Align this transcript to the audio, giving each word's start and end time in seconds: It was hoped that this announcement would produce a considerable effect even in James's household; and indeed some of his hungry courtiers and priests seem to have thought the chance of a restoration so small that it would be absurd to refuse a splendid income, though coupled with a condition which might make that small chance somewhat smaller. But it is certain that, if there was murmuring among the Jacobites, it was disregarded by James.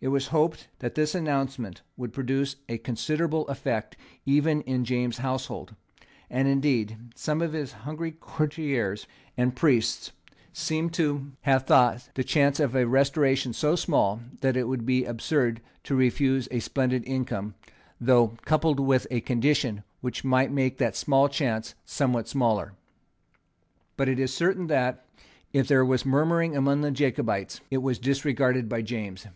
It 0.00 0.12
was 0.14 0.28
hoped 0.28 0.68
that 0.78 0.94
this 0.94 1.12
announcement 1.12 1.82
would 1.96 2.12
produce 2.12 2.54
a 2.68 2.78
considerable 2.78 3.48
effect 3.48 3.96
even 4.24 4.60
in 4.60 4.84
James's 4.84 5.18
household; 5.18 5.74
and 6.30 6.46
indeed 6.46 6.96
some 7.16 7.42
of 7.42 7.52
his 7.52 7.72
hungry 7.82 8.12
courtiers 8.12 9.08
and 9.36 9.56
priests 9.56 10.12
seem 10.52 10.88
to 10.90 11.32
have 11.40 11.66
thought 11.66 12.10
the 12.14 12.22
chance 12.22 12.60
of 12.60 12.76
a 12.76 12.86
restoration 12.86 13.52
so 13.52 13.74
small 13.74 14.20
that 14.40 14.56
it 14.56 14.68
would 14.68 14.86
be 14.86 15.04
absurd 15.04 15.60
to 15.82 15.96
refuse 15.96 16.46
a 16.52 16.60
splendid 16.60 17.02
income, 17.04 17.56
though 18.00 18.36
coupled 18.44 18.78
with 18.78 19.04
a 19.10 19.20
condition 19.20 19.82
which 20.00 20.22
might 20.22 20.52
make 20.52 20.78
that 20.78 20.94
small 20.94 21.28
chance 21.28 21.74
somewhat 21.84 22.28
smaller. 22.28 22.74
But 23.96 24.08
it 24.08 24.20
is 24.20 24.32
certain 24.32 24.68
that, 24.68 25.06
if 25.52 25.66
there 25.66 25.84
was 25.84 26.06
murmuring 26.06 26.56
among 26.56 26.82
the 26.82 26.92
Jacobites, 26.92 27.60
it 27.68 27.78
was 27.78 27.98
disregarded 27.98 28.68
by 28.68 28.82
James. 28.82 29.26